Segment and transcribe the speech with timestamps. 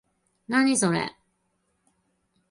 [0.47, 1.15] 何、それ？